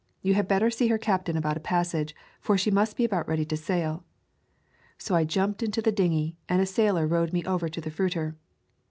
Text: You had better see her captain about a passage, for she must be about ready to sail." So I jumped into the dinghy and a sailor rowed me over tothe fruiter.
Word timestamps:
You 0.23 0.33
had 0.33 0.47
better 0.47 0.71
see 0.71 0.87
her 0.87 0.97
captain 0.97 1.37
about 1.37 1.57
a 1.57 1.59
passage, 1.59 2.15
for 2.39 2.57
she 2.57 2.71
must 2.71 2.97
be 2.97 3.05
about 3.05 3.27
ready 3.27 3.45
to 3.45 3.55
sail." 3.55 4.03
So 4.97 5.13
I 5.13 5.25
jumped 5.25 5.61
into 5.61 5.79
the 5.79 5.91
dinghy 5.91 6.39
and 6.49 6.59
a 6.59 6.65
sailor 6.65 7.05
rowed 7.05 7.33
me 7.33 7.45
over 7.45 7.69
tothe 7.69 7.93
fruiter. 7.93 8.35